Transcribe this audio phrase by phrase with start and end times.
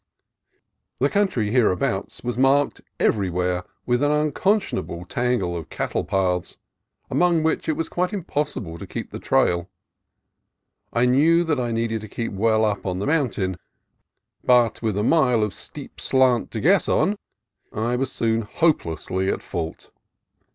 [0.97, 6.57] The country hereabouts was marked everywhere with an unconscionable tangle of cattle paths,
[7.11, 9.69] among which it was quite impossible to keep the trail.
[10.91, 13.57] I knew that I needed to keep well up on the mountain,
[14.43, 17.15] but with a mile of steep slant to guess on
[17.71, 19.91] I was soon hopelessly at fault.